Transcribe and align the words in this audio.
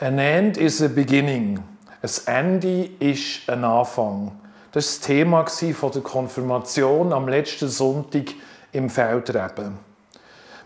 An 0.00 0.18
end 0.18 0.56
is 0.56 0.82
a 0.82 0.88
beginning. 0.88 1.62
Ein 2.02 2.60
Ende 2.60 2.90
ist 2.98 3.48
ein 3.48 3.62
Anfang. 3.62 4.32
Das 4.72 5.00
war 5.08 5.44
das 5.44 5.58
Thema 5.60 5.90
der 5.94 6.02
Konfirmation 6.02 7.12
am 7.12 7.28
letzten 7.28 7.68
Sonntag 7.68 8.32
im 8.72 8.90
Feldreben. 8.90 9.78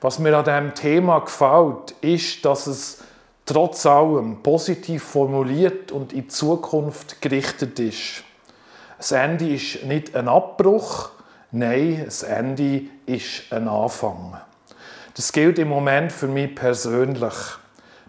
Was 0.00 0.20
mir 0.20 0.36
an 0.36 0.44
diesem 0.44 0.74
Thema 0.74 1.18
gefällt, 1.18 1.90
ist, 2.02 2.44
dass 2.44 2.68
es 2.68 3.02
trotz 3.46 3.84
allem 3.84 4.44
positiv 4.44 5.02
formuliert 5.02 5.90
und 5.90 6.12
in 6.12 6.22
die 6.22 6.28
Zukunft 6.28 7.20
gerichtet 7.20 7.80
ist. 7.80 8.22
Das 8.96 9.10
Ende 9.10 9.48
ist 9.48 9.82
nicht 9.86 10.14
ein 10.14 10.28
Abbruch, 10.28 11.10
nein, 11.50 12.02
das 12.04 12.22
Ende 12.22 12.82
ist 13.06 13.52
ein 13.52 13.66
Anfang. 13.66 14.36
Das 15.14 15.32
gilt 15.32 15.58
im 15.58 15.68
Moment 15.68 16.12
für 16.12 16.28
mich 16.28 16.54
persönlich 16.54 17.34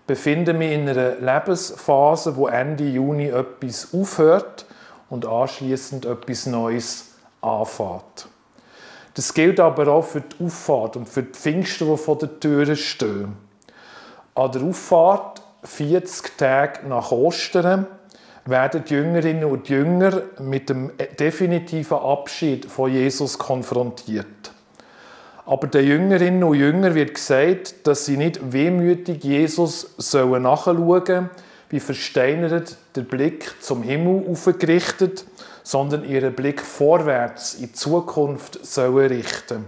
befinde 0.08 0.54
mich 0.54 0.72
in 0.72 0.88
einer 0.88 1.16
Lebensphase, 1.16 2.36
wo 2.38 2.48
Ende 2.48 2.86
Juni 2.86 3.28
etwas 3.28 3.94
aufhört 3.94 4.66
und 5.10 5.26
anschließend 5.26 6.06
etwas 6.06 6.46
Neues 6.46 7.16
anfängt. 7.42 8.30
Das 9.14 9.34
gilt 9.34 9.60
aber 9.60 9.88
auch 9.88 10.04
für 10.04 10.22
die 10.22 10.46
Auffahrt 10.46 10.96
und 10.96 11.10
für 11.10 11.24
die 11.24 11.34
Pfingsten, 11.34 11.90
die 11.90 11.98
vor 11.98 12.18
der 12.18 12.40
Tür 12.40 12.76
stehen. 12.76 13.36
An 14.36 14.52
der 14.52 14.62
Auffahrt, 14.62 15.42
40 15.64 16.38
Tage 16.38 16.88
nach 16.88 17.12
Ostern, 17.12 17.88
werden 18.46 18.84
die 18.88 18.94
Jüngerinnen 18.94 19.46
und 19.46 19.68
Jünger 19.70 20.22
mit 20.40 20.70
dem 20.70 20.92
definitiven 21.20 21.98
Abschied 21.98 22.66
von 22.66 22.92
Jesus 22.92 23.38
konfrontiert. 23.38 24.52
Aber 25.48 25.68
den 25.68 25.88
Jüngerinnen 25.88 26.44
und 26.44 26.56
Jüngern 26.56 26.94
wird 26.94 27.14
gesagt, 27.14 27.88
dass 27.88 28.04
sie 28.04 28.18
nicht 28.18 28.52
wehmütig 28.52 29.24
Jesus 29.24 29.94
sollen 29.98 30.44
nachschauen, 30.44 31.30
wie 31.70 31.80
versteinert 31.80 32.76
der 32.98 33.04
Blick 33.04 33.56
zum 33.62 33.82
Himmel 33.82 34.30
aufgerichtet, 34.30 35.24
sondern 35.64 36.04
ihren 36.04 36.34
Blick 36.34 36.62
vorwärts 36.62 37.54
in 37.54 37.68
die 37.68 37.72
Zukunft 37.72 38.66
sollen 38.66 39.08
richten. 39.08 39.66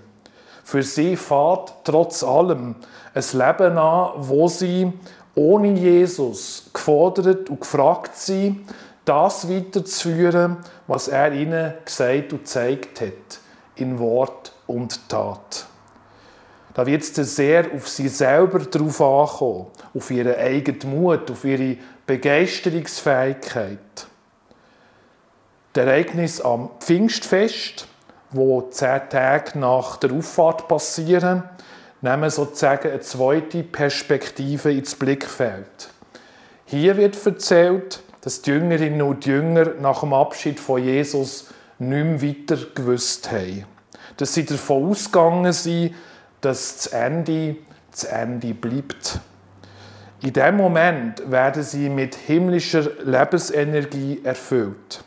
Für 0.65 0.83
sie 0.83 1.15
fährt 1.15 1.73
trotz 1.85 2.23
allem 2.23 2.75
ein 3.13 3.23
Leben 3.31 3.77
an, 3.77 4.11
wo 4.17 4.49
sie 4.49 4.91
ohne 5.33 5.71
Jesus 5.71 6.69
gefordert 6.73 7.49
und 7.49 7.61
gefragt 7.61 8.17
sind, 8.17 8.67
das 9.05 9.49
weiterzuführen, 9.49 10.57
was 10.87 11.07
er 11.07 11.31
ihnen 11.31 11.73
gesagt 11.85 12.33
und 12.33 12.39
gezeigt 12.39 12.99
hat, 12.99 13.39
in 13.77 13.97
Wort 13.97 14.51
und 14.67 15.07
Tat. 15.07 15.68
Da 16.79 16.85
wird 16.85 17.01
es 17.01 17.35
sehr 17.35 17.65
auf 17.75 17.89
sie 17.89 18.07
selber 18.07 18.59
drauf 18.59 19.01
ankommen, 19.01 19.65
auf 19.93 20.11
ihren 20.11 20.33
eigenen 20.33 20.97
Mut, 20.97 21.29
auf 21.29 21.43
ihre 21.43 21.75
Begeisterungsfähigkeit. 22.05 24.07
Das 25.73 25.85
Ereignis 25.85 26.39
am 26.39 26.69
Pfingstfest, 26.79 27.85
wo 28.31 28.61
zehn 28.71 29.01
Tage 29.09 29.59
nach 29.59 29.97
der 29.97 30.13
Auffahrt 30.13 30.69
passieren, 30.69 31.43
nehmen 31.99 32.29
sozusagen 32.29 32.91
eine 32.91 33.01
zweite 33.01 33.63
Perspektive 33.63 34.71
ins 34.71 34.95
Blickfeld. 34.95 35.89
Hier 36.63 36.95
wird 36.95 37.25
erzählt, 37.25 38.01
dass 38.21 38.41
die 38.41 38.51
Jüngerinnen 38.51 39.01
und 39.01 39.25
Jünger 39.25 39.73
nach 39.81 39.99
dem 39.99 40.13
Abschied 40.13 40.61
von 40.61 40.81
Jesus 40.81 41.47
nicht 41.77 42.05
mehr 42.05 42.21
weiter 42.21 42.57
gewusst 42.73 43.33
haben. 43.33 43.65
Dass 44.15 44.33
sie 44.33 44.45
davon 44.45 44.91
ausgegangen 44.91 45.51
sind, 45.51 45.93
dass 46.41 46.75
das 46.75 46.87
Ende 46.87 47.57
das 47.91 48.03
Ende 48.05 48.53
bleibt. 48.53 49.19
In 50.21 50.33
dem 50.33 50.57
Moment 50.57 51.29
werden 51.31 51.63
sie 51.63 51.89
mit 51.89 52.15
himmlischer 52.15 52.89
Lebensenergie 53.03 54.21
erfüllt. 54.23 55.03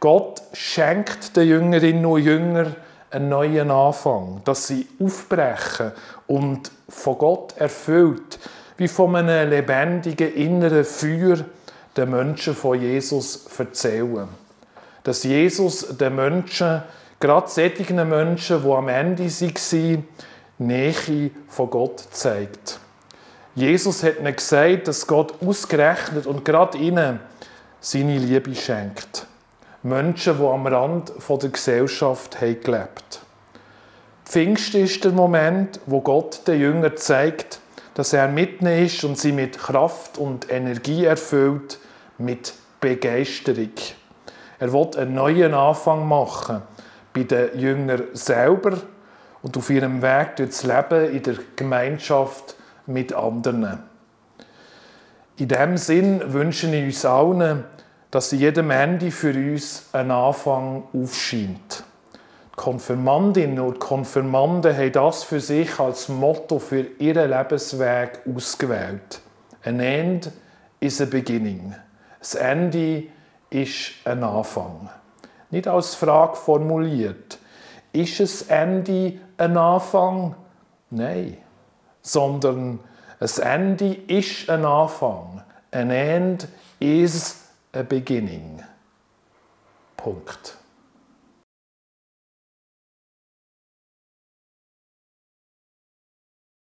Gott 0.00 0.42
schenkt 0.52 1.36
den 1.36 1.48
Jüngerinnen 1.48 2.04
und 2.04 2.22
Jüngern 2.22 2.76
einen 3.10 3.28
neuen 3.28 3.70
Anfang, 3.70 4.42
dass 4.44 4.66
sie 4.66 4.86
aufbrechen 5.02 5.92
und 6.26 6.70
von 6.88 7.18
Gott 7.18 7.56
erfüllt, 7.56 8.38
wie 8.76 8.88
von 8.88 9.16
einem 9.16 9.50
lebendigen 9.50 10.32
inneren 10.34 10.84
Feuer 10.84 11.38
den 11.96 12.10
Menschen 12.10 12.54
von 12.54 12.80
Jesus 12.80 13.46
erzählen. 13.58 14.28
Dass 15.02 15.24
Jesus 15.24 15.96
den 15.96 16.14
Menschen, 16.14 16.82
gerade 17.18 17.48
solchen 17.48 18.08
Menschen, 18.08 18.62
die 18.62 18.68
am 18.70 18.88
Ende 18.88 19.24
waren, 19.24 20.04
Nähe 20.60 21.30
von 21.48 21.70
Gott 21.70 22.04
zeigt. 22.10 22.78
Jesus 23.54 24.02
hat 24.02 24.22
mir 24.22 24.32
gesagt, 24.32 24.88
dass 24.88 25.06
Gott 25.06 25.34
ausgerechnet 25.42 26.26
und 26.26 26.44
gerade 26.44 26.78
ihnen 26.78 27.18
seine 27.80 28.18
Liebe 28.18 28.54
schenkt. 28.54 29.26
Menschen, 29.82 30.38
die 30.38 30.44
am 30.44 30.66
Rand 30.66 31.12
der 31.28 31.48
Gesellschaft 31.48 32.40
haben 32.40 32.88
Pfingst 34.26 34.74
ist 34.74 35.02
der 35.02 35.12
Moment, 35.12 35.80
wo 35.86 36.02
Gott 36.02 36.46
den 36.46 36.60
Jüngern 36.60 36.96
zeigt, 36.96 37.58
dass 37.94 38.12
er 38.12 38.28
mitten 38.28 38.66
ist 38.66 39.02
und 39.02 39.18
sie 39.18 39.32
mit 39.32 39.58
Kraft 39.58 40.18
und 40.18 40.52
Energie 40.52 41.06
erfüllt, 41.06 41.78
mit 42.18 42.52
Begeisterung. 42.80 43.72
Er 44.58 44.72
will 44.72 44.90
einen 44.96 45.14
neuen 45.14 45.54
Anfang 45.54 46.06
machen 46.06 46.62
bei 47.14 47.24
den 47.24 47.58
Jüngern 47.58 48.02
selber 48.12 48.78
und 49.42 49.56
auf 49.56 49.70
ihrem 49.70 50.02
Weg 50.02 50.36
durchs 50.36 50.64
Leben 50.64 51.14
in 51.14 51.22
der 51.22 51.36
Gemeinschaft 51.56 52.56
mit 52.86 53.12
anderen. 53.12 53.82
In 55.36 55.48
diesem 55.48 55.76
Sinn 55.76 56.32
wünsche 56.32 56.74
ich 56.74 56.84
uns 56.84 57.04
allen, 57.04 57.64
dass 58.10 58.32
in 58.32 58.40
jedem 58.40 58.70
Ende 58.70 59.10
für 59.10 59.32
uns 59.32 59.88
ein 59.92 60.10
Anfang 60.10 60.84
aufscheint. 60.92 61.84
Die 62.52 62.56
Konfirmandinnen 62.56 63.60
und 63.60 63.80
Konfirmanden 63.80 64.76
haben 64.76 64.92
das 64.92 65.22
für 65.22 65.40
sich 65.40 65.78
als 65.78 66.08
Motto 66.08 66.58
für 66.58 66.80
ihren 66.98 67.30
Lebensweg 67.30 68.20
ausgewählt. 68.26 69.20
Ein 69.62 69.80
End 69.80 70.30
is 70.80 71.00
a 71.00 71.06
beginning. 71.06 71.74
Das 72.18 72.34
Ende 72.34 73.04
ist 73.48 73.92
ein 74.04 74.22
Anfang. 74.22 74.90
Nicht 75.50 75.68
als 75.68 75.94
Frage 75.94 76.36
formuliert. 76.36 77.29
Ist 77.92 78.20
das 78.20 78.42
Ende 78.42 79.18
ein 79.36 79.56
Anfang? 79.56 80.34
Nein. 80.90 81.38
Sondern 82.02 82.78
ein 83.18 83.42
Ende 83.42 83.94
ist 84.06 84.48
ein 84.48 84.64
Anfang. 84.64 85.42
Ein 85.70 85.90
End 85.90 86.48
is 86.78 87.44
a 87.72 87.82
beginning. 87.82 88.62
Punkt. 89.96 90.56